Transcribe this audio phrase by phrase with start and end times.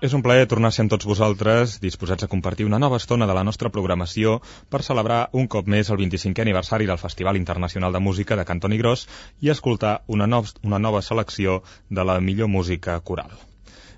[0.00, 3.26] És un plaer tornar a ser amb tots vosaltres, disposats a compartir una nova estona
[3.28, 4.38] de la nostra programació
[4.72, 8.80] per celebrar un cop més el 25è aniversari del Festival Internacional de Música de Cantoni
[8.80, 9.04] Gros
[9.44, 13.36] i escoltar una, no una nova selecció de la millor música coral.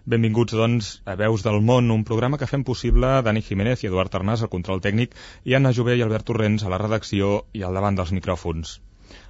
[0.02, 4.18] Benvinguts, doncs, a Veus del Món, un programa que fem possible Dani Jiménez i Eduard
[4.18, 5.14] Arnàs al control tècnic
[5.46, 8.80] i Anna Jové i Albert Torrents a la redacció i al davant dels micròfons.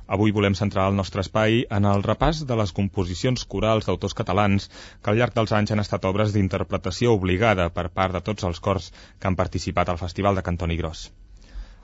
[0.07, 4.69] Avui volem centrar el nostre espai en el repàs de les composicions corals d'autors catalans
[4.75, 8.61] que al llarg dels anys han estat obres d'interpretació obligada per part de tots els
[8.61, 11.11] cors que han participat al Festival de Cantoni Gros.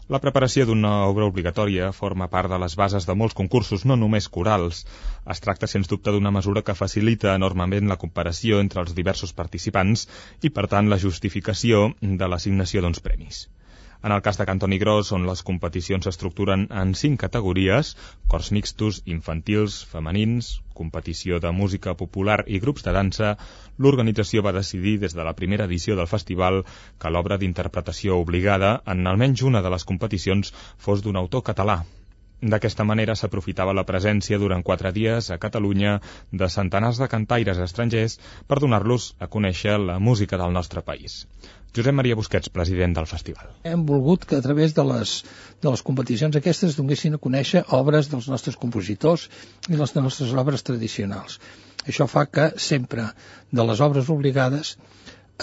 [0.09, 4.29] La preparació d'una obra obligatòria forma part de les bases de molts concursos, no només
[4.37, 4.79] corals.
[5.35, 10.07] Es tracta, sens dubte, d'una mesura que facilita enormement la comparació entre els diversos participants
[10.41, 13.45] i, per tant, la justificació de l'assignació d'uns premis.
[14.01, 17.89] En el cas de Cantoni Gros, on les competicions s'estructuren en cinc categories,
[18.35, 23.33] cors mixtos, infantils, femenins, competició de música popular i grups de dansa,
[23.83, 26.63] l'organització va decidir des de la primera edició del festival
[27.03, 30.55] que l'obra d'interpretació obligada en almenys una de les competicions
[30.87, 31.81] fos d'un autor català,
[32.39, 35.95] D'aquesta manera s'aprofitava la presència durant quatre dies a Catalunya
[36.43, 41.25] de centenars de cantaires estrangers per donar-los a conèixer la música del nostre país.
[41.75, 43.51] Josep Maria Busquets, president del festival.
[43.67, 45.17] Hem volgut que a través de les,
[45.63, 49.27] de les competicions aquestes donguessin a conèixer obres dels nostres compositors
[49.69, 51.41] i les nostres obres tradicionals.
[51.91, 53.11] Això fa que sempre
[53.51, 54.77] de les obres obligades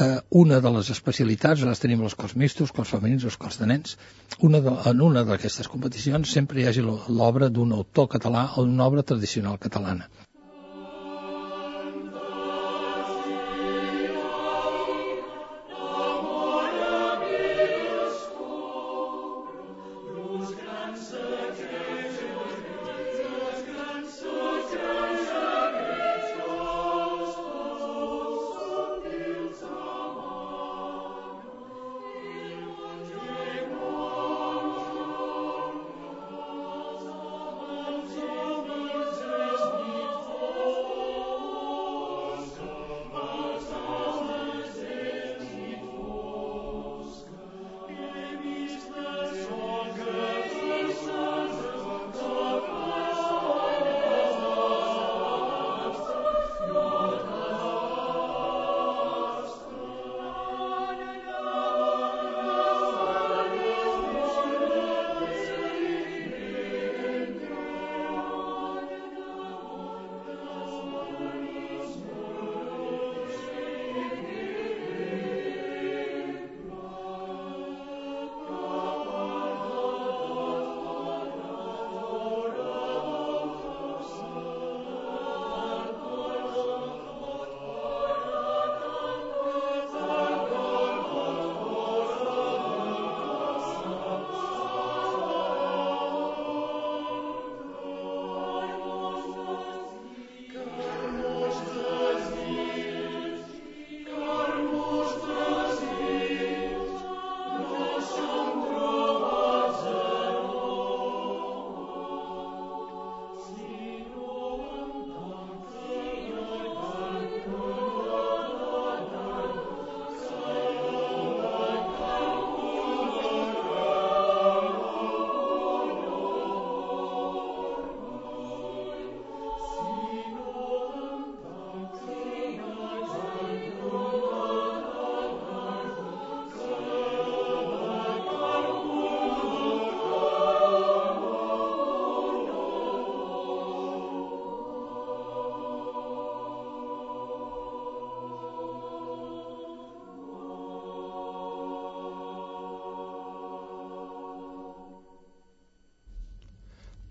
[0.02, 3.70] eh, una de les especialitats, les tenim els cors mixtos, cors femenins, els cors de
[3.72, 3.98] nens,
[4.50, 8.90] una de, en una d'aquestes competicions sempre hi hagi l'obra d'un autor català o d'una
[8.92, 10.10] obra tradicional catalana.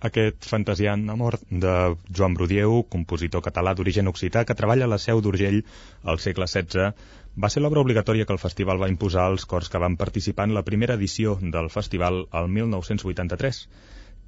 [0.04, 1.74] Aquest fantasiant amor de
[2.16, 5.62] Joan Brudieu, compositor català d'origen occità que treballa a la Seu d'Urgell
[6.12, 6.90] al segle XVI,
[7.44, 10.54] va ser l'obra obligatòria que el festival va imposar als cors que van participar en
[10.58, 13.60] la primera edició del festival el 1983.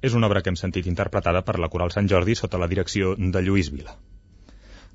[0.01, 3.13] És una obra que hem sentit interpretada per la Coral Sant Jordi sota la direcció
[3.17, 3.93] de Lluís Vila.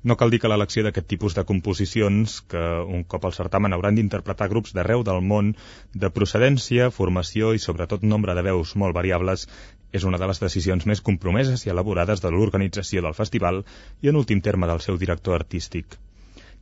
[0.03, 2.63] No cal dir que l'elecció d'aquest tipus de composicions, que
[2.97, 5.53] un cop al certamen hauran d'interpretar grups d'arreu del món,
[5.95, 9.47] de procedència, formació i sobretot nombre de veus molt variables,
[9.93, 13.61] és una de les decisions més compromeses i elaborades de l'organització del festival
[14.01, 15.99] i, en últim terme, del seu director artístic.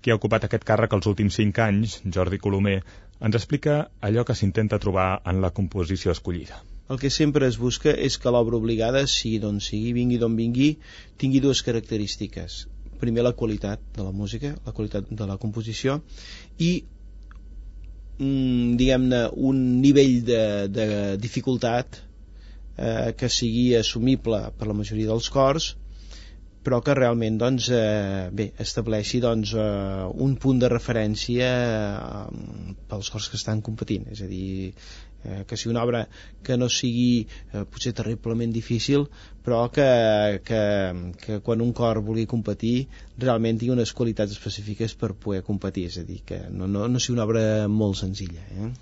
[0.01, 2.81] Qui ha ocupat aquest càrrec els últims cinc anys, Jordi Colomer,
[3.21, 6.59] ens explica allò que s'intenta trobar en la composició escollida.
[6.91, 10.73] El que sempre es busca és que l'obra obligada, sigui d'on sigui, vingui d'on vingui,
[11.21, 12.65] tingui dues característiques.
[12.99, 16.01] Primer, la qualitat de la música, la qualitat de la composició,
[16.59, 16.71] i
[18.17, 20.87] mm, diguem-ne, un nivell de, de
[21.21, 22.01] dificultat
[22.81, 25.75] eh, que sigui assumible per la majoria dels cors
[26.61, 33.09] però que realment doncs, eh, bé, estableixi doncs, eh, un punt de referència eh, pels
[33.13, 34.73] cors que estan competint és a dir,
[35.25, 36.03] eh, que sigui una obra
[36.45, 39.07] que no sigui eh, potser terriblement difícil
[39.45, 39.89] però que,
[40.45, 40.63] que,
[41.25, 42.75] que quan un cor vulgui competir
[43.17, 47.01] realment tingui unes qualitats específiques per poder competir és a dir, que no, no, no
[47.01, 48.73] sigui una obra molt senzilla eh?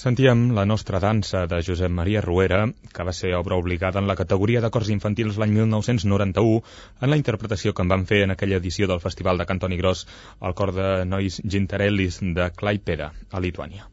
[0.00, 2.60] Sentíem la nostra dansa de Josep Maria Ruera,
[2.94, 6.62] que va ser obra obligada en la categoria de cors infantils l'any 1991
[7.04, 10.06] en la interpretació que en van fer en aquella edició del Festival de Cantoni Gros
[10.40, 13.90] al cor de nois Gintarellis de Klaipeda, a Lituània.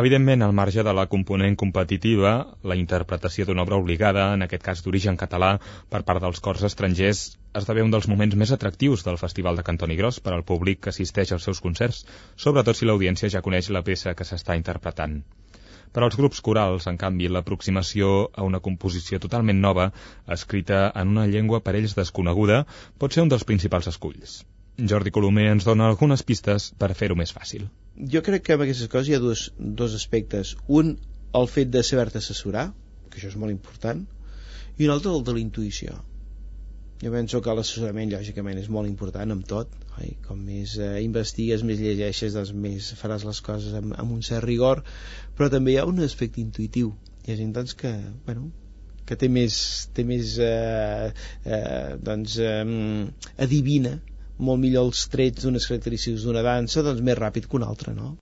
[0.00, 2.30] Evidentment, al marge de la component competitiva,
[2.70, 5.50] la interpretació d'una obra obligada, en aquest cas d'origen català,
[5.94, 7.20] per part dels cors estrangers,
[7.60, 10.92] esdevé un dels moments més atractius del Festival de Cantoni Gros per al públic que
[10.94, 11.98] assisteix als seus concerts,
[12.46, 15.18] sobretot si l'audiència ja coneix la peça que s'està interpretant.
[15.92, 19.90] Per als grups corals, en canvi, l'aproximació a una composició totalment nova,
[20.38, 22.62] escrita en una llengua per ells desconeguda,
[22.96, 24.40] pot ser un dels principals esculls.
[24.94, 27.68] Jordi Colomer ens dona algunes pistes per fer-ho més fàcil.
[28.12, 30.54] Jo crec que amb aquestes coses hi ha dos, dos aspectes.
[30.68, 30.94] Un,
[31.40, 32.70] el fet de saber-te assessorar,
[33.10, 34.06] que això és molt important,
[34.78, 35.98] i un altre, el de la intuïció
[37.00, 40.10] jo penso que l'assessorament lògicament és molt important amb tot oi?
[40.26, 44.44] com més eh, investigues, més llegeixes doncs més faràs les coses amb, amb un cert
[44.44, 44.82] rigor
[45.38, 46.92] però també hi ha un aspecte intuïtiu
[47.24, 47.94] hi ha gent doncs, que,
[48.26, 48.50] bueno,
[49.08, 49.56] que té més,
[49.96, 51.08] té més eh,
[51.44, 52.64] eh, doncs, eh,
[53.48, 53.96] adivina
[54.48, 58.14] molt millor els trets d'unes característiques d'una dansa doncs més ràpid que una altra, no?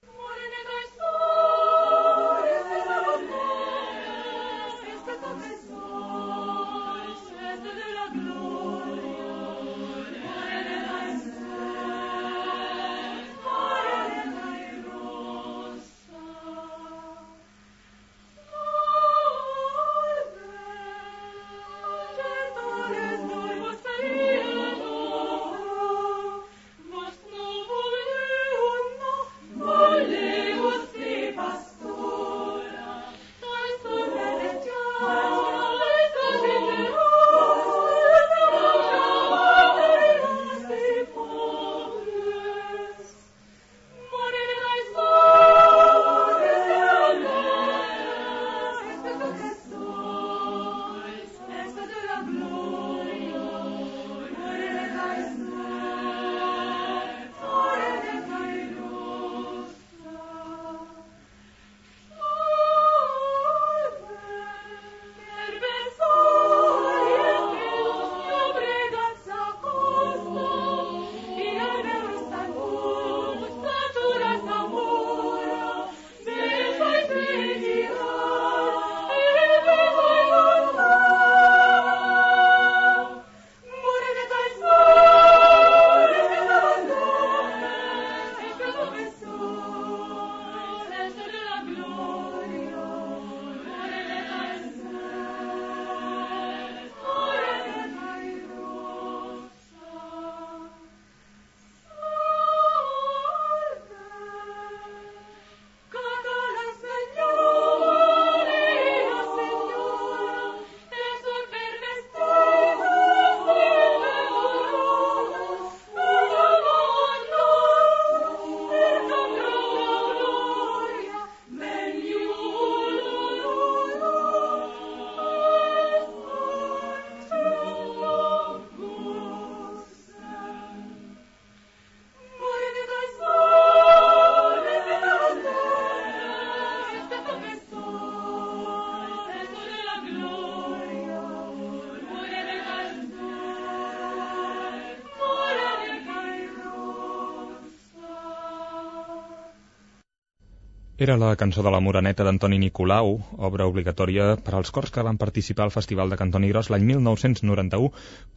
[151.05, 153.12] Era la cançó de la Moreneta d'Antoni Nicolau,
[153.49, 157.93] obra obligatòria per als cors que van participar al Festival de Cantoni Gros l'any 1991,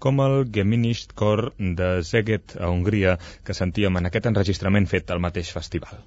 [0.05, 1.41] com el Geminisht Cor
[1.79, 6.05] de Szeged, a Hongria, que sentíem en aquest enregistrament fet al mateix festival.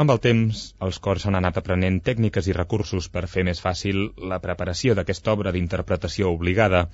[0.00, 4.06] Amb el temps, els cors han anat aprenent tècniques i recursos per fer més fàcil
[4.32, 6.86] la preparació d'aquesta obra d'interpretació obligada.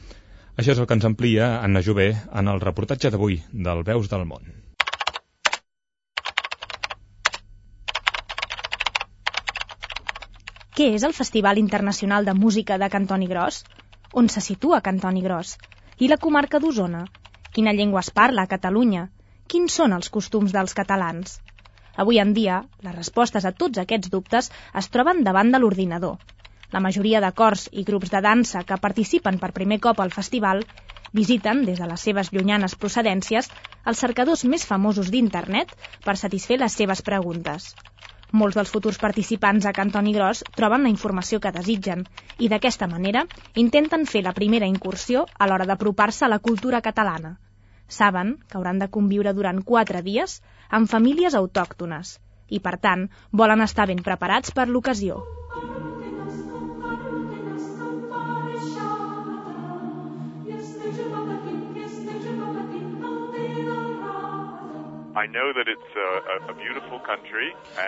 [0.59, 2.11] Això és el que ens amplia Anna Jové
[2.43, 4.51] en el reportatge d'avui del Veus del Món.
[10.75, 13.61] Què és el Festival Internacional de Música de Cantoni Gros?
[14.21, 15.53] On se situa Cantoni Gros?
[16.03, 17.05] I la comarca d'Osona?
[17.55, 19.05] Quina llengua es parla a Catalunya?
[19.47, 21.37] Quins són els costums dels catalans?
[22.05, 24.51] Avui en dia, les respostes a tots aquests dubtes
[24.83, 26.19] es troben davant de l'ordinador.
[26.75, 30.67] La majoria de cors i grups de dansa que participen per primer cop al festival
[31.13, 33.53] visiten, des de les seves llunyanes procedències,
[33.87, 37.77] els cercadors més famosos d'internet per satisfer les seves preguntes.
[38.35, 42.03] Molts dels futurs participants a Cantoni Gros troben la informació que desitgen
[42.43, 43.23] i d'aquesta manera
[43.63, 47.37] intenten fer la primera incursió a l'hora d'apropar-se a la cultura catalana.
[47.87, 50.41] Saben que hauran de conviure durant quatre dies
[50.81, 52.17] amb famílies autòctones
[52.49, 55.23] i, per tant, volen estar ben preparats per l'ocasió.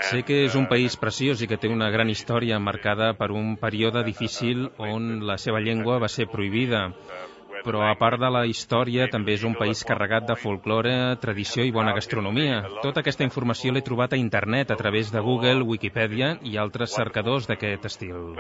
[0.09, 3.57] Sé que és un país preciós i que té una gran història marcada per un
[3.59, 6.85] període difícil on la seva llengua va ser prohibida.
[7.67, 10.93] Però a part de la història, també és un país carregat de folklore,
[11.23, 12.61] tradició i bona gastronomia.
[12.85, 17.51] Tota aquesta informació l'he trobat a internet a través de Google, Wikipedia i altres cercadors
[17.51, 18.37] d'aquest estil.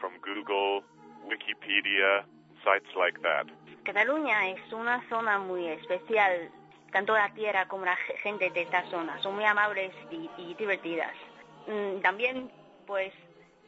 [0.00, 0.82] From Google,
[1.30, 2.26] Wikipedia,
[2.64, 3.48] sites like that.
[3.86, 6.50] Cataluña es una zona muy especial,
[6.90, 9.16] tanto la tierra como la gente de esta zona.
[9.22, 11.12] Son muy amables y, y divertidas.
[11.68, 12.50] Mm, también,
[12.84, 13.12] pues,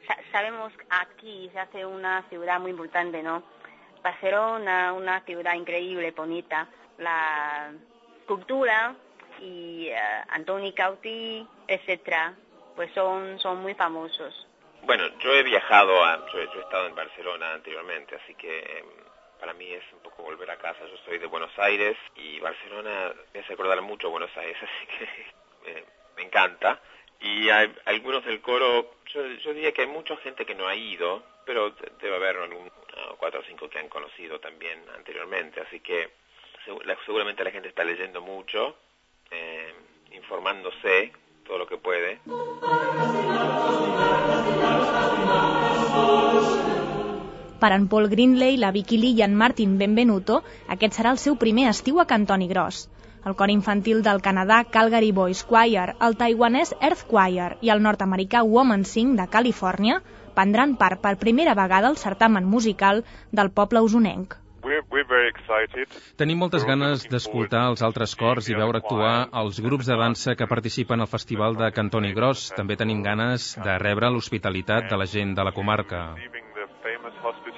[0.08, 3.44] sa sabemos aquí se hace una ciudad muy importante, ¿no?
[4.02, 6.66] Barcelona, una ciudad increíble, bonita.
[6.98, 7.70] La
[8.26, 8.96] cultura
[9.40, 12.34] y uh, Antoni Cauti, etcétera,
[12.74, 14.48] pues son, son muy famosos.
[14.82, 15.92] Bueno, yo he viajado,
[16.32, 19.07] yo he estado en Barcelona anteriormente, así que em,
[19.40, 20.80] para mí es un poco volver a casa.
[20.86, 24.86] Yo soy de Buenos Aires y Barcelona me hace acordar mucho a Buenos Aires, así
[25.64, 25.84] que
[26.16, 26.80] me encanta.
[27.20, 30.76] Y hay algunos del coro, yo, yo diría que hay mucha gente que no ha
[30.76, 35.60] ido, pero de- debe haber algún uh, cuatro o cinco que han conocido también anteriormente,
[35.60, 36.10] así que
[37.06, 38.76] seguramente la gente está leyendo mucho,
[39.30, 39.74] eh,
[40.12, 41.12] informándose
[41.44, 42.18] todo lo que puede.
[47.58, 51.34] Per en Paul Greenley, la Vicky Lee i en Martin Benvenuto, aquest serà el seu
[51.40, 52.84] primer estiu a Cantoni Gros.
[53.26, 58.44] El cor infantil del Canadà Calgary Boys Choir, el taiwanès Earth Choir i el nord-americà
[58.46, 59.98] Woman Sing de Califòrnia
[60.38, 64.38] prendran part per primera vegada al certamen musical del poble usonenc.
[66.18, 70.46] Tenim moltes ganes d'escoltar els altres cors i veure actuar els grups de dansa que
[70.46, 72.50] participen al Festival de Cantoni Gros.
[72.54, 76.02] També tenim ganes de rebre l'hospitalitat de la gent de la comarca.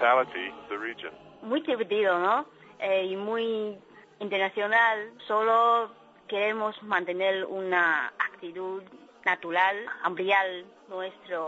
[0.04, 1.12] Hospitality the region.
[1.42, 2.46] Muy divertido, ¿no?
[2.78, 3.76] Eh, y muy
[4.20, 5.10] internacional.
[5.26, 5.90] Solo
[6.28, 8.82] queremos mantener una actitud
[9.24, 10.46] natural, ampliar
[10.88, 11.38] nuestra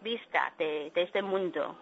[0.00, 1.76] vista de, de este mundo,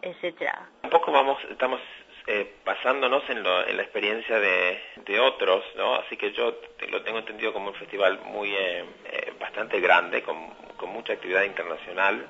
[0.00, 0.68] etcétera.
[0.84, 1.80] Un poco vamos, estamos
[2.26, 5.96] eh, basándonos en, lo- en la experiencia de, de otros, ¿no?
[5.96, 10.22] Así que yo te- lo tengo entendido como un festival muy eh, eh, bastante grande,
[10.22, 12.26] con, con mucha actividad internacional,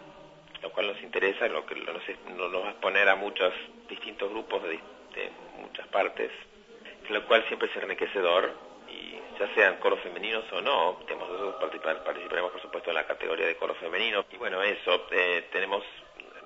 [0.62, 2.02] lo cual nos interesa, lo que nos,
[2.36, 3.52] nos va a exponer a muchos
[3.88, 4.70] distintos grupos de,
[5.14, 6.30] de muchas partes,
[7.08, 8.52] lo cual siempre es enriquecedor
[8.88, 13.06] y ya sean coros femeninos o no, tenemos nosotros participar- participaremos por supuesto en la
[13.06, 15.82] categoría de coro femenino y bueno eso eh, tenemos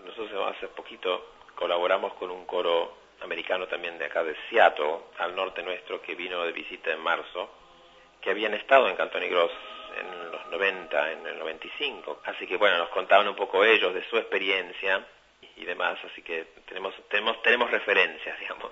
[0.04, 5.62] nosotros hace poquito colaboramos con un coro americano también de acá de Seattle al norte
[5.62, 7.50] nuestro que vino de visita en marzo
[8.20, 9.52] que habían estado en Cantoni Gross
[9.98, 14.16] en 90, en el 95 así que bueno nos contaban un poco ellos de su
[14.16, 15.06] experiencia
[15.56, 18.70] y demás así que tenemos tenemos tenemos referencias digamos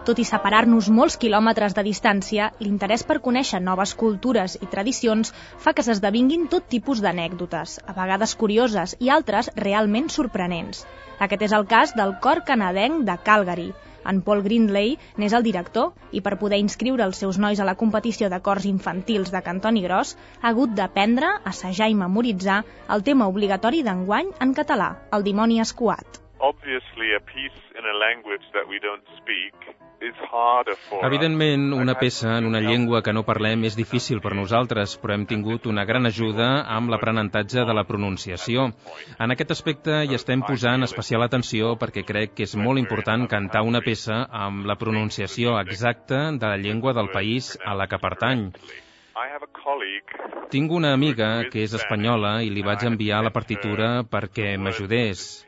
[0.00, 5.74] Tot i separar-nos molts quilòmetres de distància, l'interès per conèixer noves cultures i tradicions fa
[5.76, 10.86] que s'esdevinguin tot tipus d'anècdotes, a vegades curioses i altres realment sorprenents.
[11.26, 13.68] Aquest és el cas del cor canadenc de Calgary.
[14.08, 17.76] En Paul Grindley n'és el director i per poder inscriure els seus nois a la
[17.82, 23.28] competició de cors infantils de Cantoni Gros ha hagut d'aprendre, assajar i memoritzar el tema
[23.28, 26.19] obligatori d'enguany en català, el dimoni escuat.
[26.40, 29.52] Obviously, a piece in a language that we don't speak
[30.00, 31.04] is harder for us.
[31.04, 35.26] Evidentment, una peça en una llengua que no parlem és difícil per nosaltres, però hem
[35.28, 38.70] tingut una gran ajuda amb l'aprenentatge de la pronunciació.
[39.20, 43.60] En aquest aspecte hi estem posant especial atenció perquè crec que és molt important cantar
[43.68, 48.48] una peça amb la pronunciació exacta de la llengua del país a la que pertany.
[50.50, 55.44] Tinc una amiga que és espanyola i li vaig enviar la partitura perquè m'ajudés.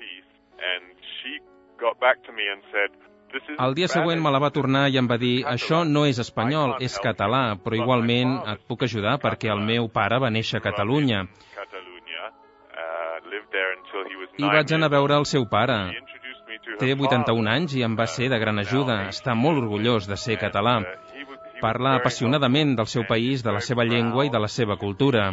[3.67, 6.75] El dia següent me la va tornar i em va dir això no és espanyol,
[6.85, 11.23] és català, però igualment et puc ajudar perquè el meu pare va néixer a Catalunya.
[11.23, 11.29] Uh,
[14.39, 15.79] I vaig anar a veure el seu pare.
[16.79, 17.09] Té father.
[17.09, 18.99] 81 anys i em va ser de gran ajuda.
[19.15, 20.77] Està molt orgullós de ser català.
[20.83, 20.85] Uh,
[21.63, 25.29] Parla apassionadament del seu país, de la seva llengua i de la seva cultura.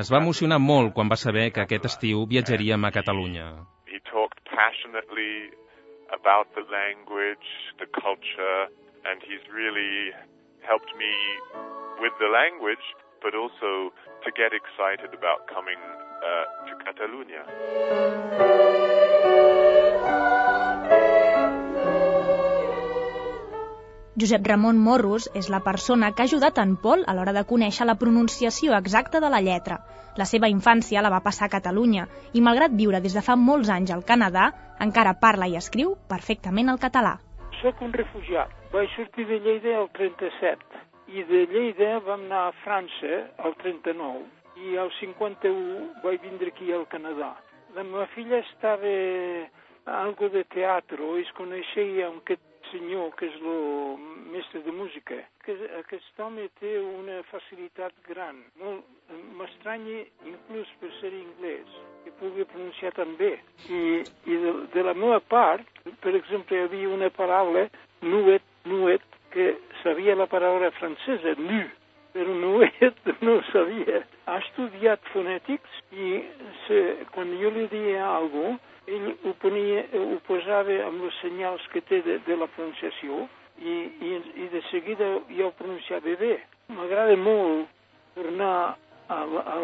[0.00, 3.46] Es va emocionar molt quan va saber que aquest estiu viatjaríem a Catalunya.
[3.86, 5.54] He talked passionately
[6.14, 7.48] about the language,
[7.78, 8.70] the culture,
[9.04, 10.14] and he's really
[10.62, 11.12] helped me
[12.00, 12.82] with the language,
[13.22, 15.78] but also to get excited about coming
[16.22, 17.44] uh, to Catalonia.
[24.14, 27.86] Josep Ramon Morros és la persona que ha ajudat en Pol a l'hora de conèixer
[27.88, 29.80] la pronunciació exacta de la lletra.
[30.14, 33.72] La seva infància la va passar a Catalunya i, malgrat viure des de fa molts
[33.74, 34.44] anys al Canadà,
[34.86, 37.16] encara parla i escriu perfectament el català.
[37.58, 38.54] Soc un refugiat.
[38.70, 40.84] Vaig sortir de Lleida el 37
[41.18, 46.70] i de Lleida vam anar a França el 39 i al 51 vaig vindre aquí
[46.70, 47.34] al Canadà.
[47.74, 48.96] La meva filla estava
[50.06, 53.98] algo de teatre, es coneixia un aquest senyor que és el
[54.32, 55.20] mestre de música.
[55.44, 58.42] Que aquest home té una facilitat gran.
[59.38, 63.36] M'estranya inclús per ser anglès, que pugui pronunciar tan bé.
[63.68, 65.68] I, i de, de la meva part,
[66.02, 67.68] per exemple, hi havia una paraula,
[68.02, 71.64] nuet, nuet, que sabia la paraula francesa, nu,
[72.14, 74.04] però nuet no sabia.
[74.26, 76.20] Ha estudiat fonètics i
[76.66, 76.84] se,
[77.14, 82.00] quan jo li deia alguna ell ho, ponia, ho posava amb els senyals que té
[82.04, 83.24] de, de la pronunciació
[83.58, 83.74] i,
[84.08, 84.10] i,
[84.44, 86.36] i de seguida ja ho pronunciava bé.
[86.74, 87.70] M'agrada molt
[88.16, 88.54] tornar
[89.08, 89.56] a, a,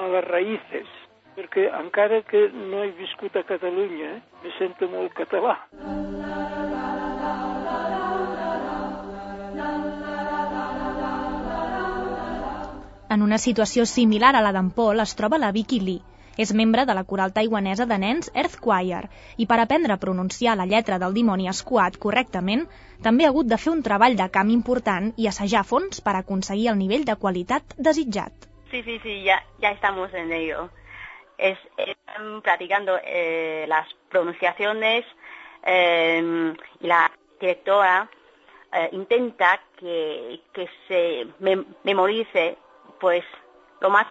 [0.00, 0.94] a les raïces,
[1.36, 5.58] perquè encara que no he viscut a Catalunya, me sento molt català.
[13.14, 16.13] En una situació similar a la d'en es troba la Vicky Lee.
[16.36, 19.04] És membre de la coral taiwanesa de nens Earth Choir
[19.36, 22.66] i per aprendre a pronunciar la lletra del dimoni escuat correctament
[23.02, 26.70] també ha hagut de fer un treball de camp important i assajar fons per aconseguir
[26.72, 28.48] el nivell de qualitat desitjat.
[28.70, 30.70] Sí, sí, sí, ya, ya estamos en ello.
[31.38, 35.04] Es, están practicando eh, las pronunciaciones
[35.64, 38.08] eh, y la directora
[38.72, 42.56] eh, intenta que, que se mem memorice
[42.98, 43.24] pues
[43.80, 44.06] lo más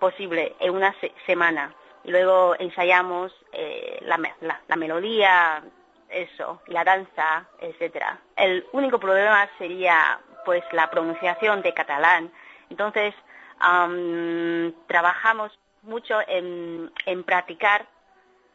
[0.00, 5.62] posible en una se semana y luego ensayamos eh, la, la, la, melodía,
[6.08, 8.18] eso, la danza, etcétera.
[8.36, 12.32] El único problema sería pues la pronunciación de catalán.
[12.70, 13.14] Entonces
[13.60, 17.86] um, trabajamos mucho en, en practicar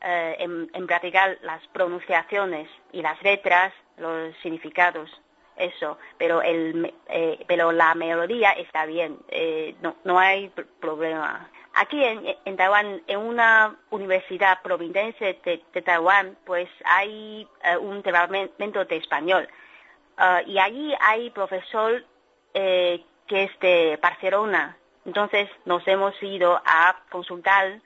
[0.01, 5.09] eh, en, en practicar las pronunciaciones y las letras, los significados
[5.57, 11.49] eso, pero el eh, pero la melodía está bien, eh, no, no hay problema.
[11.77, 18.85] Aquí en, en Taiwán, en una universidad provincial de, Taiwán, pues hay uh, un departamento
[18.85, 19.47] de español
[20.17, 22.05] uh, y allí hay profesor
[22.53, 24.77] eh, que es de Barcelona.
[25.05, 27.81] Entonces nos hemos ido a consultar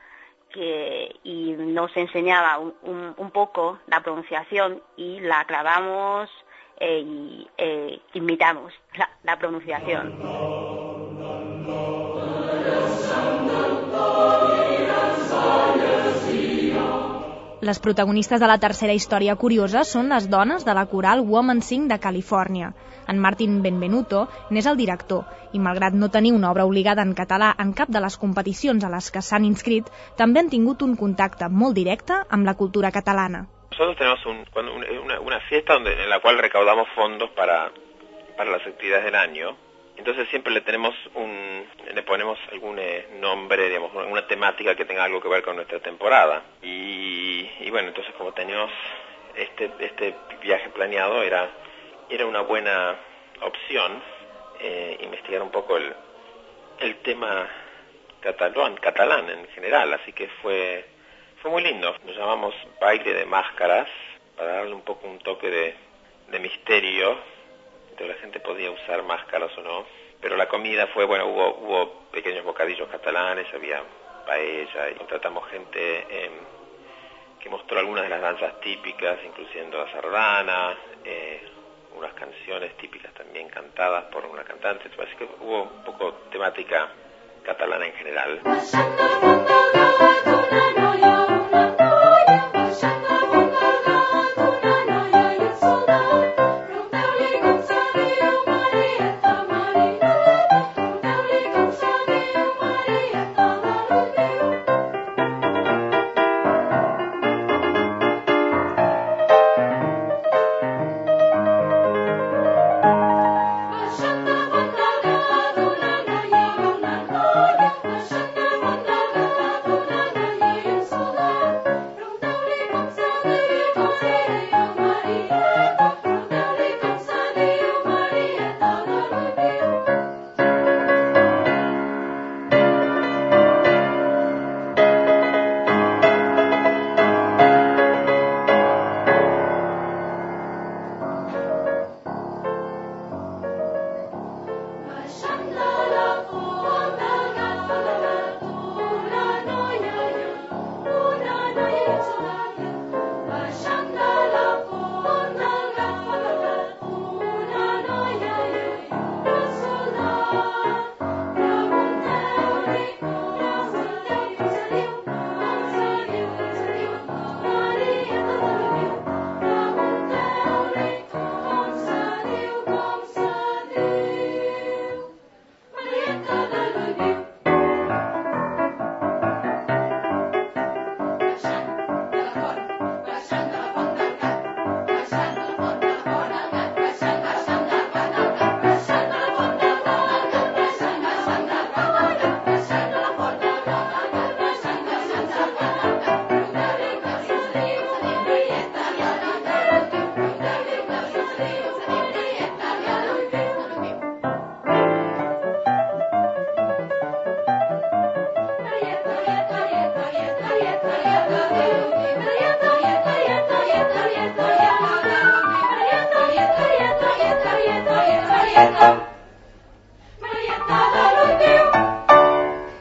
[0.51, 6.29] que, y nos enseñaba un poco la pronunciación y la grabamos
[6.79, 10.13] eh, y eh, imitamos la, la pronunciación.
[17.61, 21.89] Les protagonistes de la tercera història curiosa són les dones de la coral Woman Sing
[21.91, 22.71] de Califòrnia.
[23.11, 27.51] En Martin Benvenuto n'és el director i, malgrat no tenir una obra obligada en català
[27.59, 31.51] en cap de les competicions a les que s'han inscrit, també han tingut un contacte
[31.51, 33.49] molt directe amb la cultura catalana.
[33.79, 37.71] Nosotros tenemos un, cuando una, una, fiesta donde, en la cual recaudamos fondos para,
[38.35, 39.55] para las actividades del año.
[39.95, 45.05] Entonces siempre le tenemos un, le ponemos algún eh, nombre, digamos, una temática que tenga
[45.05, 46.43] algo que ver con nuestra temporada.
[46.61, 48.69] Y, y bueno, entonces como teníamos
[49.35, 51.49] este, este viaje planeado, era,
[52.09, 52.97] era una buena
[53.39, 54.03] opción
[54.59, 55.95] eh, investigar un poco el,
[56.81, 57.47] el tema
[58.19, 60.98] catalán, catalán en general, así que fue
[61.41, 61.95] fue muy lindo.
[62.05, 63.87] Nos llamamos baile de máscaras
[64.37, 67.17] para darle un poco un toque de, misterio.
[67.91, 69.85] Entonces la gente podía usar máscaras o no.
[70.21, 73.81] Pero la comida fue, bueno, hubo, hubo pequeños bocadillos catalanes, había
[74.25, 76.29] paella y contratamos gente eh,
[77.39, 81.41] que mostró algunas de las danzas típicas, incluyendo la sardana, eh,
[81.95, 84.89] unas canciones típicas también cantadas por una cantante.
[85.01, 86.89] Así que hubo un poco temática
[87.43, 88.41] catalana en general.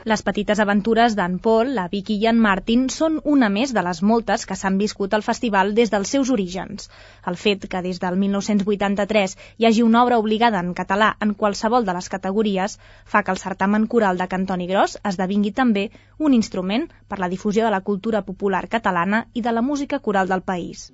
[0.08, 3.98] Les petites aventures d'en Paul, la Vicky i en Martin són una més de les
[4.10, 6.86] moltes que s'han viscut al festival des dels seus orígens.
[7.32, 11.84] El fet que des del 1983 hi hagi una obra obligada en català en qualsevol
[11.84, 16.88] de les categories fa que el certamen coral de Cantoni Gros esdevingui també un instrument
[17.06, 20.88] per la difusió de la cultura popular catalana i de la música coral del país.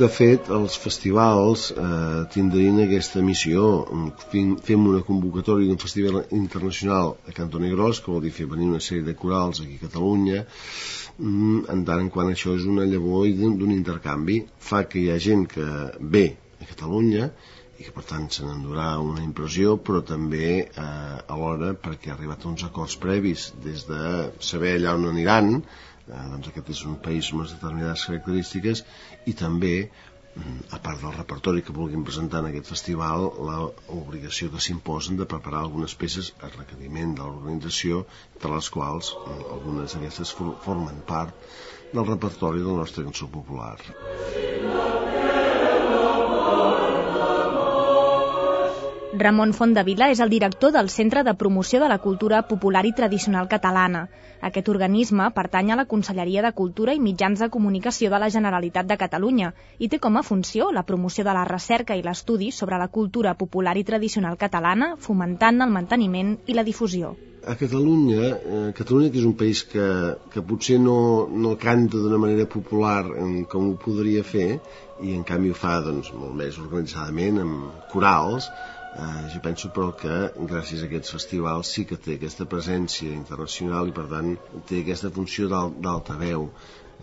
[0.00, 3.66] De fet, els festivals eh, tindrien aquesta missió.
[4.32, 9.04] Fem una convocatòria d'un festival internacional a Cantonegros, que vol dir fer venir una sèrie
[9.06, 10.42] de corals aquí a Catalunya,
[11.18, 14.40] mm, en tant en quant això és una llavor d'un intercanvi.
[14.70, 15.68] Fa que hi ha gent que
[16.00, 16.26] ve
[16.60, 17.30] a Catalunya
[17.80, 22.44] i que per tant se n'endurà una impressió, però també eh, alhora perquè ha arribat
[22.44, 24.02] a uns acords previs des de
[24.52, 25.62] saber allà on aniran,
[26.10, 28.82] doncs aquest és un país amb unes determinades característiques
[29.30, 34.62] i també mm, a part del repertori que vulguin presentar en aquest festival, l'obligació que
[34.66, 38.04] s'imposen de preparar algunes peces a requeriment de l'organització,
[38.42, 40.34] de les quals mm, algunes d'aquestes
[40.66, 41.34] formen part
[41.92, 43.76] del repertori de la nostra cançó popular.
[49.12, 53.48] Ramon Fondavila és el director del Centre de Promoció de la Cultura Popular i Tradicional
[53.50, 54.04] Catalana.
[54.40, 58.86] Aquest organisme pertany a la Conselleria de Cultura i Mitjans de Comunicació de la Generalitat
[58.86, 62.78] de Catalunya i té com a funció la promoció de la recerca i l'estudi sobre
[62.78, 67.16] la cultura popular i tradicional catalana, fomentant el manteniment i la difusió.
[67.50, 69.90] A Catalunya, eh, Catalunya que és un país que,
[70.30, 73.08] que potser no, no canta d'una manera popular
[73.50, 74.60] com ho podria fer
[75.02, 78.52] i en canvi ho fa doncs, molt més organitzadament amb corals,
[78.90, 80.14] Eh, jo penso però que
[80.50, 84.32] gràcies a aquests festivals sí que té aquesta presència internacional i per tant
[84.70, 86.48] té aquesta funció d'altaveu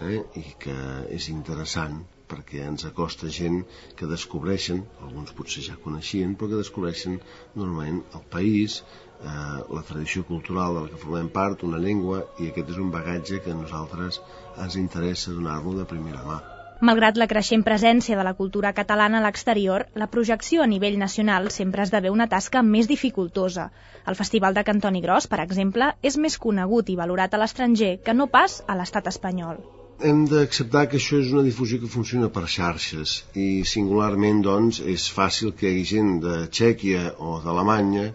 [0.10, 0.20] eh?
[0.42, 0.76] i que
[1.18, 2.02] és interessant
[2.34, 3.62] perquè ens acosta gent
[4.00, 7.16] que descobreixen, alguns potser ja coneixien, però que descobreixen
[7.56, 8.82] normalment el país,
[9.22, 9.32] eh,
[9.78, 13.40] la tradició cultural de la que formem part, una llengua, i aquest és un bagatge
[13.48, 14.20] que a nosaltres
[14.68, 16.42] ens interessa donar-lo de primera mà.
[16.78, 21.50] Malgrat la creixent presència de la cultura catalana a l'exterior, la projecció a nivell nacional
[21.56, 23.72] sempre esdevé una tasca més dificultosa.
[24.06, 28.14] El Festival de Cantoni Gros, per exemple, és més conegut i valorat a l'estranger que
[28.14, 29.58] no pas a l'estat espanyol.
[30.06, 35.10] Hem d'acceptar que això és una difusió que funciona per xarxes i singularment doncs, és
[35.10, 38.12] fàcil que hi hagi gent de Txèquia o d'Alemanya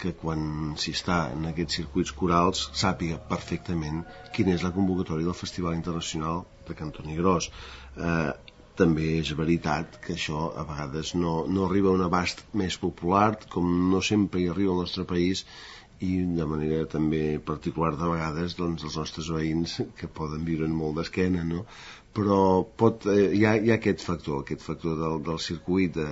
[0.00, 0.40] que quan
[0.80, 4.02] s'hi està en aquests circuits corals sàpiga perfectament
[4.36, 7.50] quina és la convocatòria del Festival Internacional de Cantoni Gros.
[7.96, 8.32] Eh,
[8.76, 13.30] també és veritat que això a vegades no, no arriba a un abast més popular,
[13.54, 15.46] com no sempre hi arriba al nostre país,
[16.04, 21.00] i de manera també particular de vegades doncs, els nostres veïns que poden viure molt
[21.00, 21.64] d'esquena, no?
[22.16, 26.06] però pot, eh, hi, ha, hi ha aquest factor, aquest factor del, del circuit de,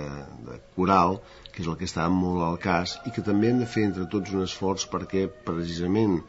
[0.49, 1.17] de coral,
[1.53, 4.05] que és el que està molt al cas, i que també hem de fer entre
[4.11, 6.19] tots un esforç perquè precisament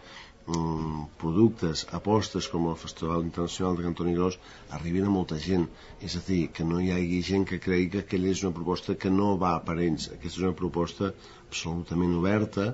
[0.47, 4.39] productes, apostes com el Festival Internacional de Cantoni Gros
[4.71, 5.67] arribin a molta gent,
[6.01, 8.95] és a dir, que no hi hagi gent que cregui que aquella és una proposta
[8.95, 11.11] que no va per ells, aquesta és una proposta
[11.49, 12.69] absolutament oberta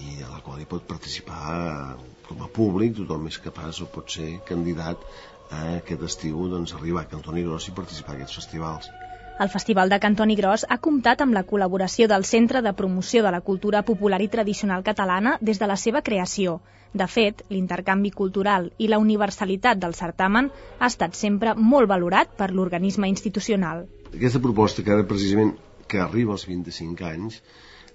[0.00, 4.16] i a la qual hi pot participar com a públic, tothom és capaç o pot
[4.16, 8.92] ser candidat eh, aquest estiu doncs, arribar a Cantoni Gros i participar en aquests festivals.
[9.40, 13.30] El Festival de Cantoni Gros ha comptat amb la col·laboració del Centre de Promoció de
[13.32, 16.58] la Cultura Popular i Tradicional Catalana des de la seva creació.
[16.92, 22.50] De fet, l'intercanvi cultural i la universalitat del certamen ha estat sempre molt valorat per
[22.52, 23.86] l'organisme institucional.
[24.12, 25.54] Aquesta proposta que ara precisament
[25.88, 27.40] que arriba als 25 anys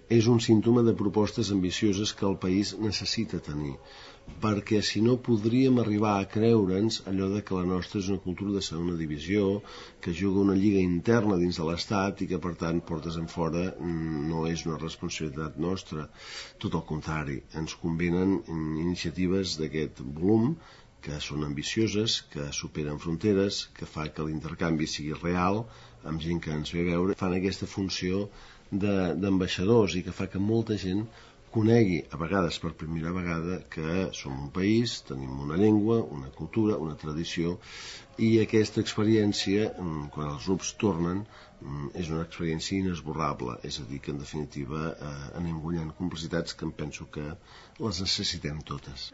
[0.10, 3.76] és un símptoma de propostes ambicioses que el país necessita tenir
[4.44, 8.56] perquè si no podríem arribar a creure'ns allò de que la nostra és una cultura
[8.56, 9.46] de segona divisió,
[10.02, 13.64] que juga una lliga interna dins de l'Estat i que per tant portes en fora
[13.72, 16.08] mm, no és una responsabilitat nostra.
[16.62, 18.40] Tot el contrari, ens convenen
[18.86, 20.56] iniciatives d'aquest volum
[21.06, 25.64] que són ambicioses, que superen fronteres, que fa que l'intercanvi sigui real,
[26.12, 28.28] amb gent que ens ve a veure, fan aquesta funció
[28.72, 31.06] d'ambaixadors i que fa que molta gent
[31.56, 36.80] conegui a vegades per primera vegada que som un país, tenim una llengua, una cultura,
[36.86, 37.56] una tradició
[38.28, 41.24] i aquesta experiència, mm, quan els grups tornen,
[41.62, 46.54] mm, és una experiència inesborrable, és a dir, que en definitiva eh, anem guanyant complicitats
[46.54, 47.26] que em penso que
[47.80, 49.12] les necessitem totes.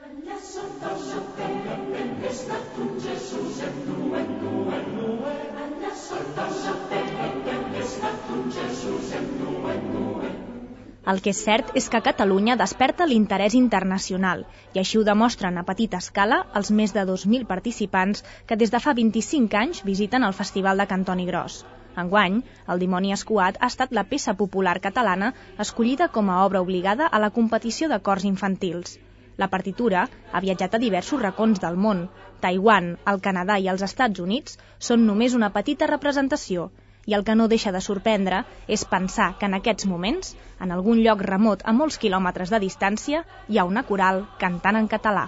[11.09, 14.43] El que és cert és que Catalunya desperta l'interès internacional
[14.75, 18.81] i així ho demostren a petita escala els més de 2.000 participants que des de
[18.83, 21.55] fa 25 anys visiten el Festival de Cantoni Gros.
[22.03, 22.37] Enguany,
[22.73, 25.31] el Dimoni Escuat ha estat la peça popular catalana
[25.65, 28.99] escollida com a obra obligada a la competició de cors infantils.
[29.41, 32.05] La partitura ha viatjat a diversos racons del món.
[32.45, 34.61] Taiwan, el Canadà i els Estats Units
[34.91, 36.69] són només una petita representació
[37.05, 41.01] i el que no deixa de sorprendre és pensar que en aquests moments, en algun
[41.05, 45.27] lloc remot a molts quilòmetres de distància, hi ha una coral cantant en català.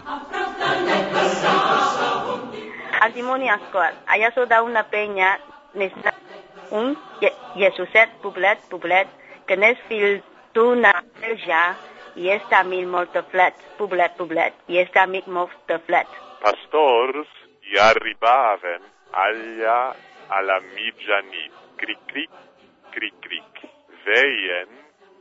[3.03, 3.97] El dimoni escort.
[4.07, 5.38] Allà sota una penya
[5.75, 6.13] n'està
[6.71, 6.93] un
[7.57, 9.09] Jesuset poblet, poblet,
[9.47, 10.21] que n'és fill
[10.55, 11.63] d'una verge
[12.21, 16.09] i és amic molt de flet, poblet, poblet, i és amic molt de flet.
[16.45, 17.29] Pastors
[17.69, 18.88] hi arribaven
[19.25, 19.79] allà
[20.29, 22.29] a la mitjanit cric, cric,
[22.91, 23.63] cric, cric.
[24.05, 24.71] Veien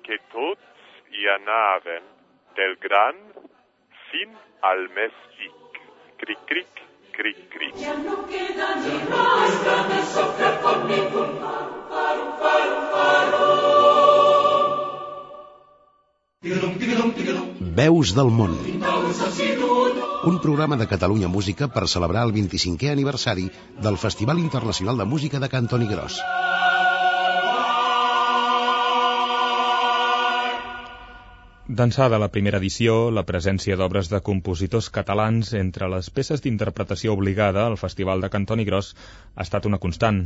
[0.06, 2.08] que tots hi anaven
[2.56, 3.20] del gran
[4.10, 4.36] fin
[4.72, 5.80] al més xic.
[6.22, 6.84] Cric, cric,
[7.16, 7.74] cric, cric.
[7.86, 8.98] Ja no queda ni
[9.64, 11.26] que no sofre com ningú.
[11.96, 14.41] Faro, faro, faro.
[16.42, 18.54] Veus del món.
[20.30, 23.46] Un programa de Catalunya Música per celebrar el 25è aniversari
[23.86, 26.18] del Festival Internacional de Música de Cantoni Gros.
[31.70, 37.12] D'ençà de la primera edició, la presència d'obres de compositors catalans entre les peces d'interpretació
[37.14, 38.88] obligada al Festival de Cantoni Gros
[39.36, 40.18] ha estat una constant.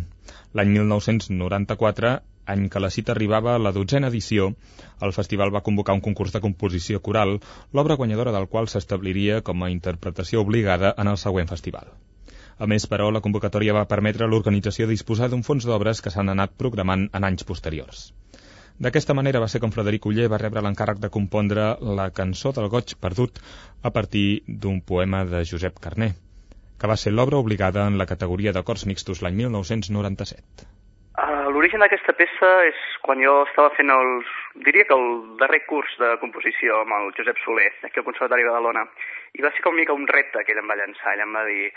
[0.56, 2.14] L'any 1994,
[2.54, 4.48] any que la cita arribava a la dotzena edició,
[5.04, 7.36] el festival va convocar un concurs de composició coral,
[7.74, 11.92] l'obra guanyadora del qual s'establiria com a interpretació obligada en el següent festival.
[12.56, 16.32] A més, però, la convocatòria va permetre a l'organització disposar d'un fons d'obres que s'han
[16.32, 18.06] anat programant en anys posteriors.
[18.76, 21.62] D'aquesta manera va ser com Frederic Uller va rebre l'encàrrec de compondre
[21.98, 23.38] la cançó del goig perdut
[23.82, 26.10] a partir d'un poema de Josep Carné,
[26.76, 30.68] que va ser l'obra obligada en la categoria d'acords mixtos l'any 1997.
[31.16, 34.20] Uh, L'origen d'aquesta peça és quan jo estava fent el,
[34.68, 38.52] diria que el darrer curs de composició amb el Josep Soler, aquí al Conservatori de
[38.52, 38.84] Badalona,
[39.40, 41.48] i va ser com mica un repte que ell em va llançar, ell em va
[41.48, 41.70] dir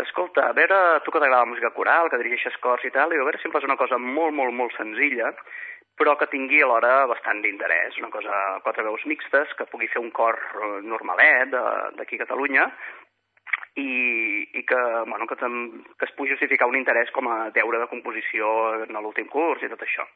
[0.00, 3.20] escolta, a veure, tu que t'agrada la música coral, que dirigeixes cors i tal, i
[3.20, 5.34] a veure si em fas una cosa molt, molt, molt senzilla,
[5.98, 8.32] però que tingui alhora bastant d'interès, una cosa,
[8.64, 11.52] quatre veus mixtes, que pugui fer un cor eh, normalet
[11.98, 12.68] d'aquí a Catalunya,
[13.78, 17.90] i, i que, bueno, que, que es pugui justificar un interès com a deure de
[17.90, 18.50] composició
[18.84, 20.06] en l'últim curs i tot això.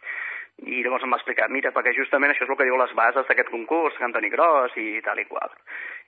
[0.68, 3.26] I llavors em va explicar, mira, perquè justament això és el que diu les bases
[3.28, 5.54] d'aquest concurs, que Antoni Gros i tal i qual.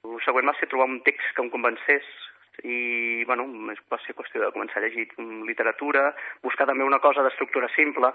[0.05, 2.11] El següent va ser trobar un text que em convencés
[2.63, 3.49] i bueno,
[3.91, 5.09] va ser qüestió de començar a llegir
[5.49, 8.13] literatura, buscar també una cosa d'estructura simple.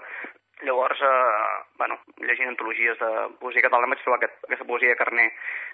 [0.62, 5.26] Llavors, eh, bueno, llegint antologies de poesia catalana vaig trobar aquest, aquesta poesia de Carné,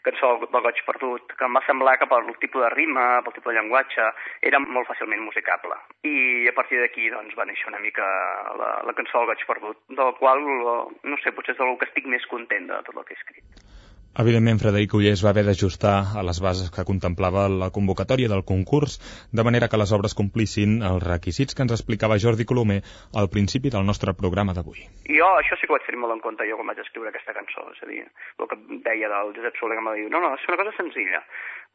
[0.07, 3.53] cançó del goig perdut, que em va semblar que pel tipus de rima, pel tipus
[3.53, 4.07] de llenguatge,
[4.51, 5.79] era molt fàcilment musicable.
[6.07, 8.07] I a partir d'aquí doncs, va néixer una mica
[8.61, 12.07] la, la cançó del goig perdut, del qual, no sé, potser és del que estic
[12.07, 13.76] més content de tot el que he escrit.
[14.17, 18.95] Evidentment, Frederic Ullés va haver d'ajustar a les bases que contemplava la convocatòria del concurs,
[19.29, 22.79] de manera que les obres complissin els requisits que ens explicava Jordi Colomer
[23.13, 24.87] al principi del nostre programa d'avui.
[25.19, 27.37] Jo això sí que ho vaig fer molt en compte jo quan vaig escriure aquesta
[27.37, 28.07] cançó, és a dir,
[28.41, 30.73] el que deia del Josep Soler que em va dir, no, no, és una cosa
[30.81, 31.21] senzilla,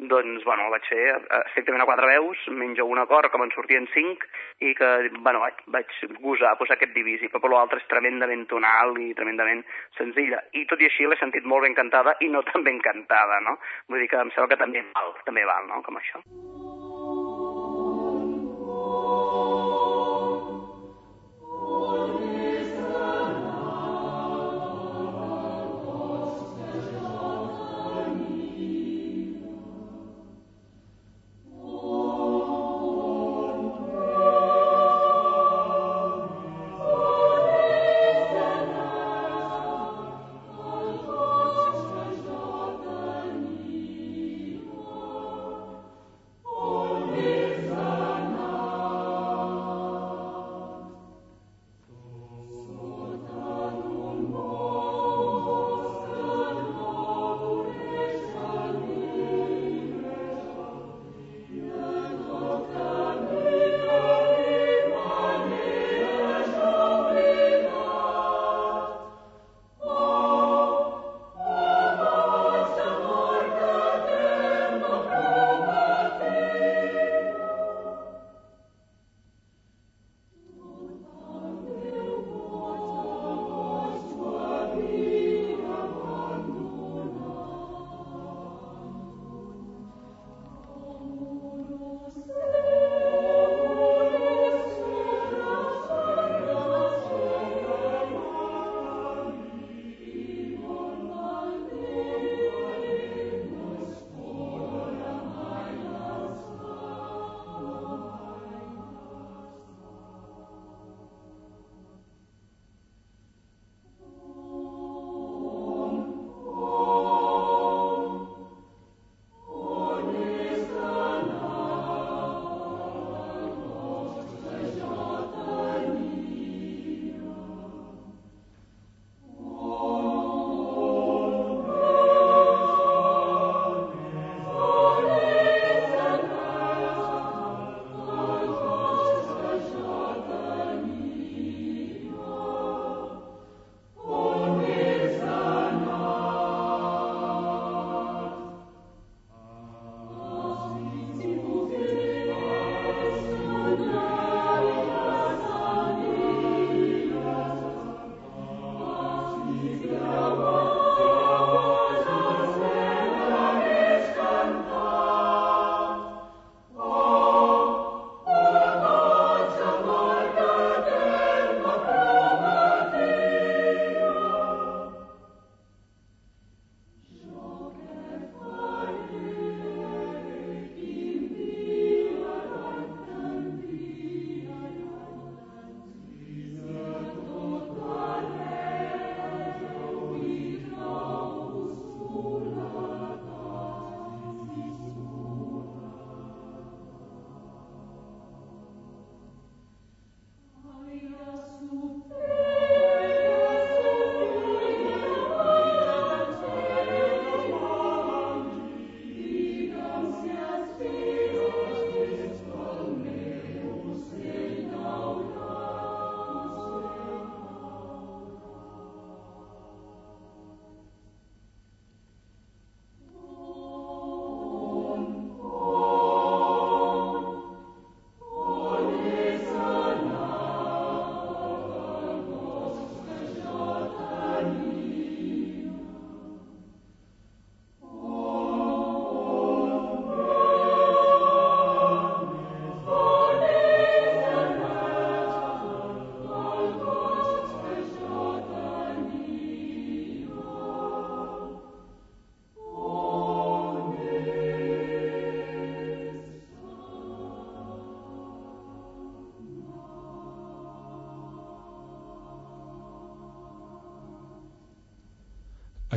[0.01, 3.85] doncs, bueno, vaig fer eh, estrictament a quatre veus, menjo un acord que me'n sortien
[3.93, 4.23] cinc
[4.65, 8.97] i que, bueno, vaig, vaig gosar posar aquest divisi, però per l'altre és tremendament tonal
[8.97, 9.61] i tremendament
[9.99, 10.41] senzilla.
[10.57, 13.57] I tot i així l'he sentit molt ben cantada i no tan ben cantada, no?
[13.89, 16.23] Vull dir que em sembla que també val, també val, no?, com això.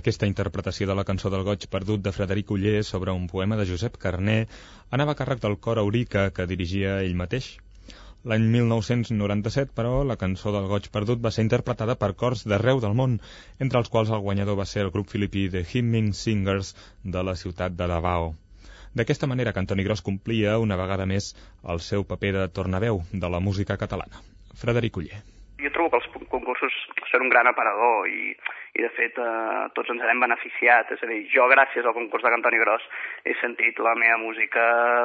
[0.05, 3.64] Aquesta interpretació de la cançó del goig perdut de Frederic Uller sobre un poema de
[3.64, 4.34] Josep Carné
[4.96, 7.46] anava a càrrec del cor Aurica que dirigia ell mateix.
[8.28, 12.92] L'any 1997, però, la cançó del goig perdut va ser interpretada per cors d'arreu del
[12.98, 13.14] món,
[13.64, 16.74] entre els quals el guanyador va ser el grup filipí The Hymning Singers
[17.16, 18.34] de la ciutat de Davao.
[18.92, 21.30] D'aquesta manera, Cantoni Gros complia una vegada més
[21.64, 24.20] el seu paper de tornaveu de la música catalana.
[24.52, 25.22] Frederic Uller.
[25.64, 26.76] Jo trobo que els concursos
[27.09, 28.34] són un gran aparador i
[28.74, 32.24] i de fet eh, tots ens n'hem beneficiat, és a dir, jo gràcies al concurs
[32.26, 32.82] de Cantoni Gros
[33.22, 34.64] he sentit la meva música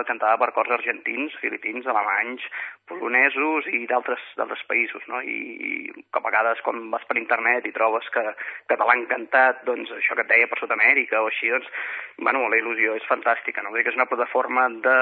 [0.10, 2.46] cantada per cors argentins, filipins, alemanys,
[2.90, 5.22] polonesos i d'altres països, no?
[5.22, 5.38] I,
[5.70, 8.24] I a vegades quan vas per internet i trobes que,
[8.66, 11.70] que te l'han cantat, doncs això que et deia per Sud-amèrica o així, doncs,
[12.18, 13.70] bueno, la il·lusió és fantàstica, no?
[13.70, 14.98] Vull dir que és una plataforma de,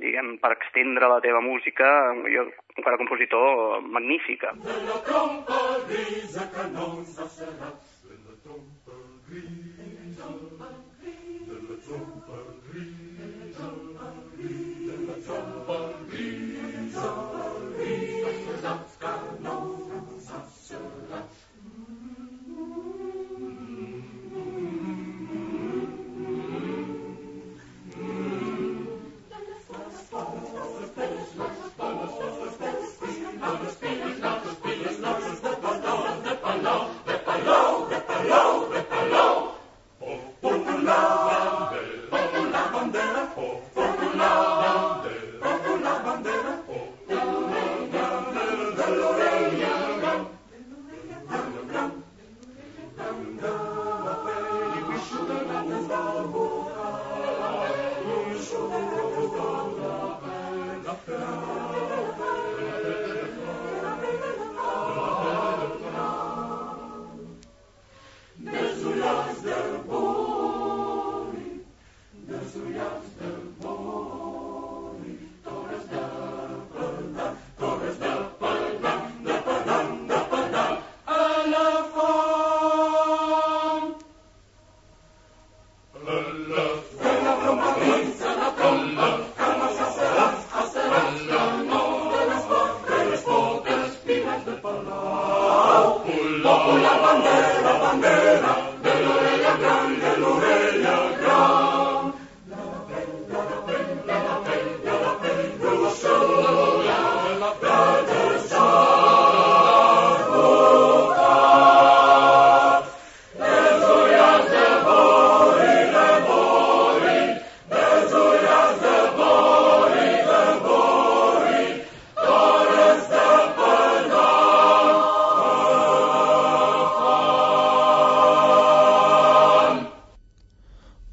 [0.00, 1.92] diguem, per extendre la teva música,
[2.32, 4.56] jo, com a compositor, magnífica.
[4.64, 5.60] De la trompa
[18.62, 19.35] Zapska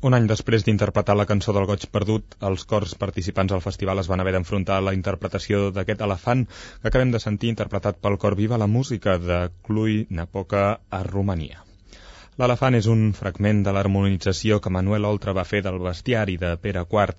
[0.07, 4.07] Un any després d'interpretar la cançó del goig perdut, els cors participants al festival es
[4.11, 8.35] van haver d'enfrontar a la interpretació d'aquest elefant que acabem de sentir interpretat pel cor
[8.39, 9.37] Viva la Música de
[9.67, 10.63] Clui Napoca
[10.97, 11.61] a Romania.
[12.41, 16.83] L'elefant és un fragment de l'harmonització que Manuel Oltra va fer del bestiari de Pere
[16.83, 17.15] IV.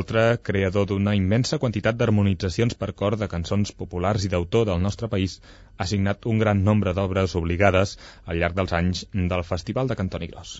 [0.00, 5.08] Oltra, creador d'una immensa quantitat d'harmonitzacions per cor de cançons populars i d'autor del nostre
[5.16, 5.38] país,
[5.78, 7.96] ha signat un gran nombre d'obres obligades
[8.26, 10.58] al llarg dels anys del Festival de Cantoni Gros.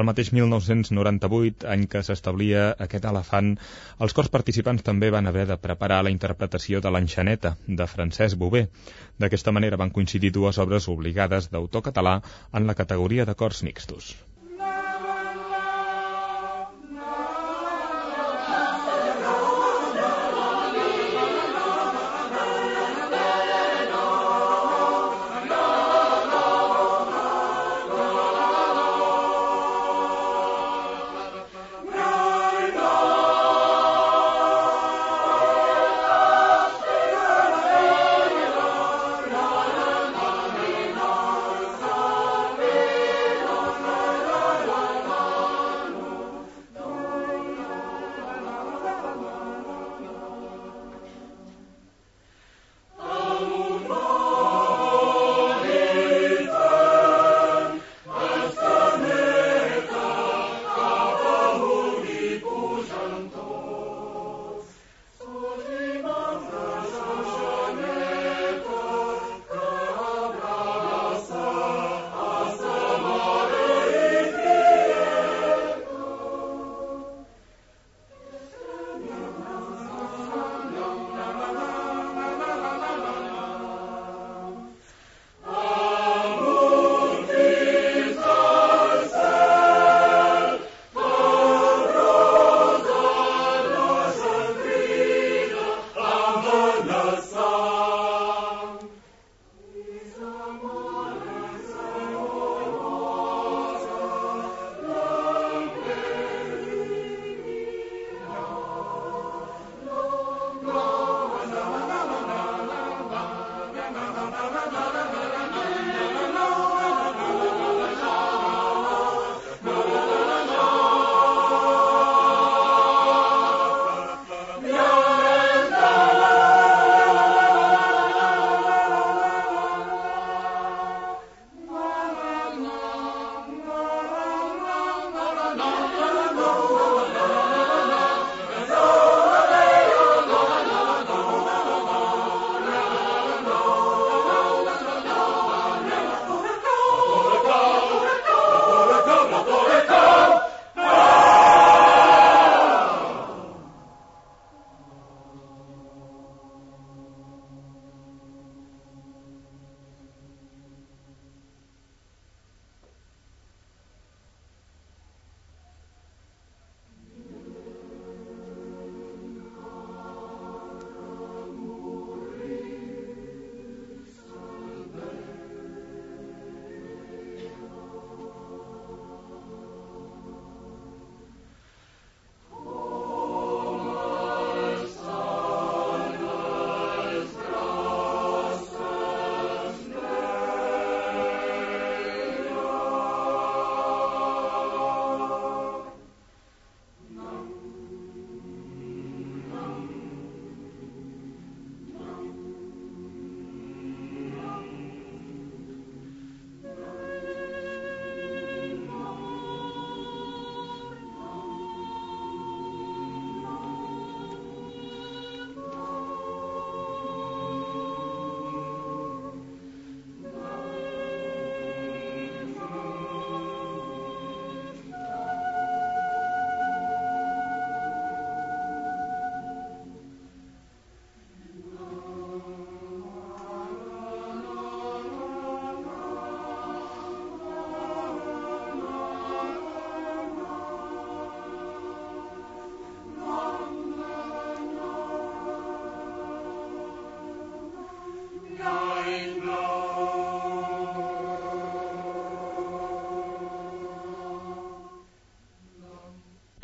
[0.00, 3.48] El mateix 1998, any que s'establia aquest elefant,
[4.06, 8.66] els cors participants també van haver de preparar la interpretació de l'enxaneta, de Francesc Bové.
[9.24, 12.18] D'aquesta manera van coincidir dues obres obligades d'autor català
[12.52, 14.16] en la categoria de cors mixtos.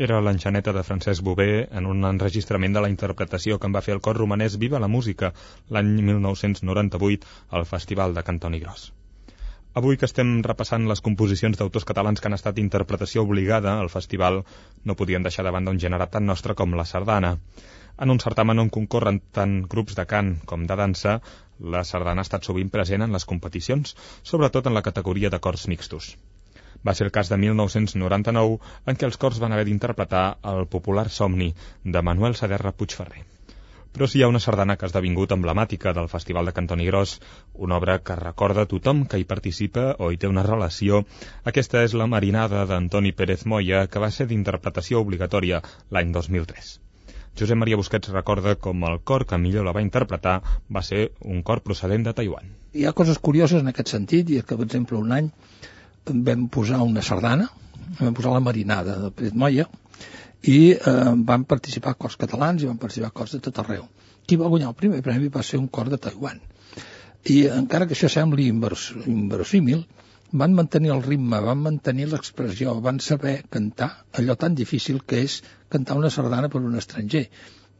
[0.04, 3.92] Era l'enxaneta de Francesc Bové en un enregistrament de la interpretació que en va fer
[3.94, 5.28] el cor romanès Viva la Música
[5.76, 7.28] l'any 1998
[7.58, 8.88] al Festival de Cantoni Gros.
[9.80, 14.40] Avui que estem repassant les composicions d'autors catalans que han estat interpretació obligada al festival,
[14.82, 17.36] no podien deixar de banda un gènere tan nostre com la sardana.
[18.02, 21.18] En un certamen on concorren tant grups de cant com de dansa,
[21.76, 23.94] la sardana ha estat sovint present en les competicions,
[24.34, 26.16] sobretot en la categoria de cors mixtos.
[26.86, 30.24] Va ser el cas de 1999 en què els cors van haver d'interpretar
[30.54, 31.52] el popular Somni
[31.84, 33.22] de Manuel Saderra Puigferrer.
[33.92, 37.18] Però si hi ha una sardana que ha esdevingut emblemàtica del Festival de Cantoni Gros,
[37.66, 41.02] una obra que recorda tothom que hi participa o hi té una relació,
[41.52, 45.60] aquesta és la Marinada d'Antoni Pérez Moya, que va ser d'interpretació obligatòria
[45.90, 46.72] l'any 2003.
[47.38, 50.40] Josep Maria Busquets recorda com el cor que millor la va interpretar
[50.72, 51.04] va ser
[51.34, 52.48] un cor procedent de Taiwan.
[52.72, 55.30] Hi ha coses curioses en aquest sentit, i és que, per exemple, un any
[56.06, 57.48] vam posar una sardana,
[58.00, 59.68] vam posar la marinada de Pérez Moya,
[60.42, 60.94] i eh,
[61.30, 63.86] van participar cors catalans i van participar cors de tot arreu.
[64.26, 66.40] Qui va guanyar el primer premi va ser un cor de Taiwan.
[67.30, 69.84] I encara que això sembli inverosímil,
[70.32, 75.42] van mantenir el ritme, van mantenir l'expressió, van saber cantar allò tan difícil que és
[75.68, 77.26] cantar una sardana per un estranger.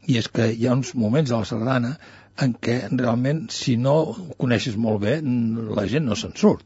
[0.07, 1.95] I és que hi ha uns moments de la sardana
[2.43, 6.63] en què realment, si no ho coneixes molt bé, la gent no se'n surt.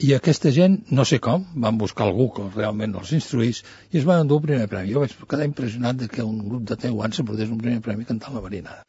[0.00, 3.58] I aquesta gent, no sé com, van buscar algú que realment els instruís
[3.92, 4.94] i es van endur el primer premi.
[4.94, 8.38] Jo vaig quedar impressionat de que un grup de Taiwan s'emportés un primer premi cantant
[8.38, 8.86] la marinada.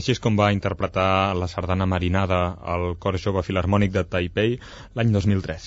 [0.00, 2.36] Així és com va interpretar la sardana marinada
[2.74, 4.54] al Cor Jove Filarmònic de Taipei
[4.98, 5.66] l'any 2003.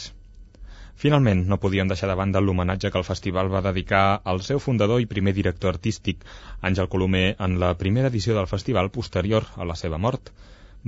[1.03, 4.01] Finalment, no podíem deixar de banda l'homenatge que el festival va dedicar
[4.33, 6.25] al seu fundador i primer director artístic,
[6.71, 10.33] Àngel Colomer, en la primera edició del festival posterior a la seva mort.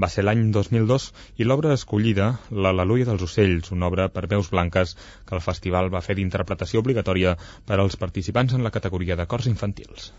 [0.03, 2.31] Va ser l'any 2002 i l'obra escollida,
[2.65, 7.37] l'Aleluia dels ocells, una obra per veus blanques que el festival va fer d'interpretació obligatòria
[7.69, 10.15] per als participants en la categoria de cors infantils.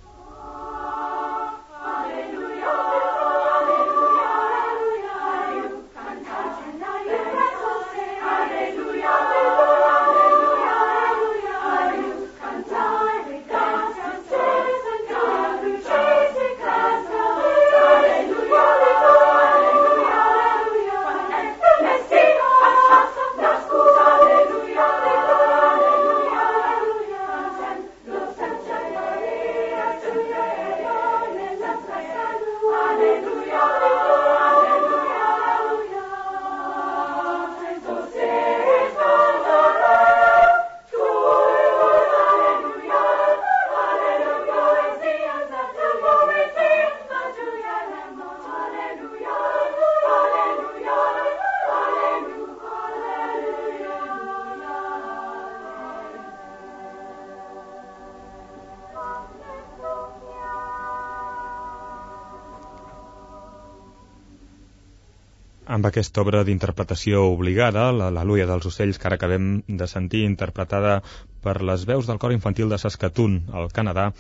[65.97, 69.47] Aquesta obra d'interpretació obligada, l'Al·leluia dels ocells que ara acabem
[69.81, 70.99] de sentir, interpretada
[71.47, 74.11] per les veus del cor infantil de Saskatoon, al Canadà,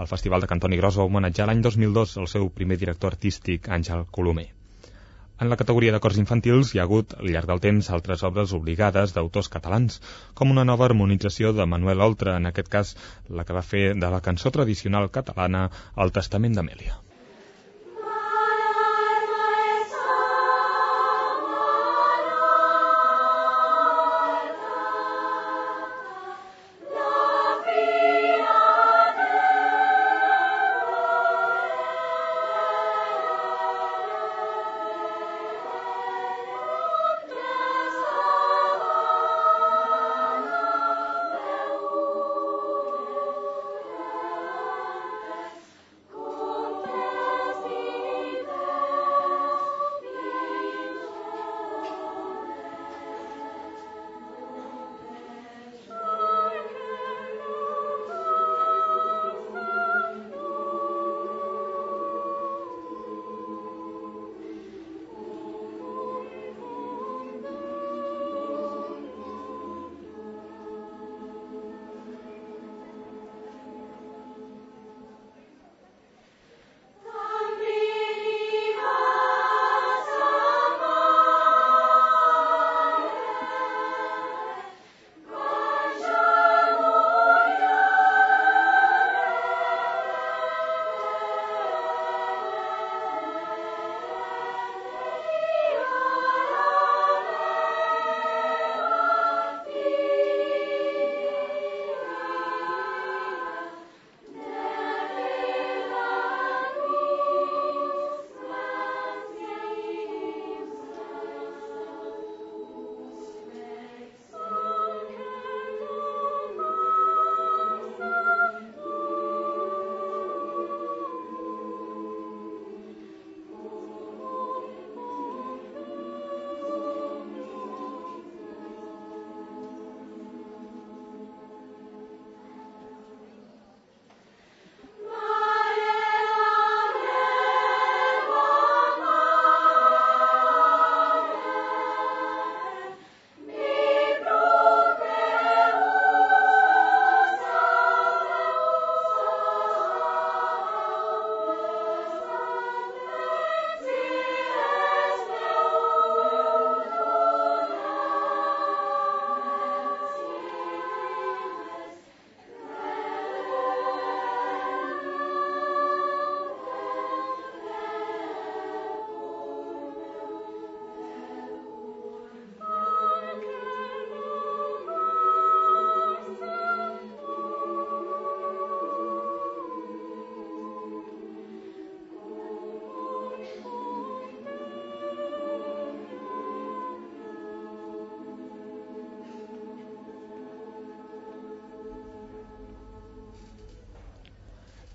[0.00, 4.06] el Festival de Cantoni Gros va homenatjar l'any 2002 el seu primer director artístic, Àngel
[4.18, 4.46] Colomer.
[5.44, 8.54] En la categoria de cors infantils hi ha hagut, al llarg del temps, altres obres
[8.56, 10.00] obligades d'autors catalans,
[10.40, 12.94] com una nova harmonització de Manuel Oltra, en aquest cas
[13.28, 15.66] la que va fer de la cançó tradicional catalana
[16.06, 16.96] El Testament d'Amèlia.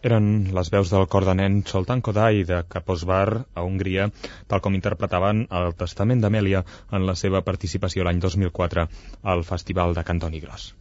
[0.10, 0.28] Eren
[0.58, 4.08] les veus del cor de nen Soltan Kodai de Kaposvar a Hongria,
[4.50, 6.64] tal com interpretaven el Testament d'Amèlia
[6.98, 8.88] en la seva participació l'any 2004
[9.34, 10.72] al Festival de Cantoni Gros.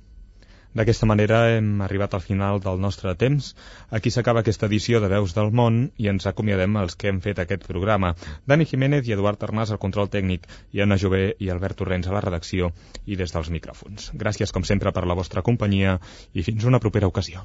[0.78, 3.50] D'aquesta manera hem arribat al final del nostre temps.
[3.98, 7.42] Aquí s'acaba aquesta edició de Veus del Món i ens acomiadem els que hem fet
[7.42, 8.14] aquest programa.
[8.46, 12.14] Dani Jiménez i Eduard Arnàs al control tècnic i Anna Jové i Albert Torrents a
[12.16, 12.70] la redacció
[13.04, 14.12] i des dels micròfons.
[14.24, 15.98] Gràcies, com sempre, per la vostra companyia
[16.32, 17.44] i fins una propera ocasió.